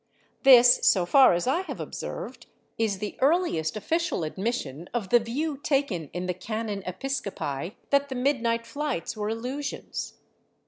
This, 0.41 0.79
so 0.81 1.05
far 1.05 1.33
as 1.35 1.45
I 1.45 1.61
have 1.61 1.79
observed, 1.79 2.47
is 2.75 2.97
the 2.97 3.17
earliest 3.21 3.77
official 3.77 4.23
admission 4.23 4.89
of 4.95 5.09
the 5.09 5.19
view 5.19 5.57
taken 5.57 6.09
in 6.11 6.25
the 6.25 6.33
can. 6.33 6.69
Episcopi 6.81 7.75
that 7.91 8.09
the 8.09 8.15
midnight 8.15 8.65
flights 8.65 9.15
were 9.15 9.29
illusions. 9.29 10.15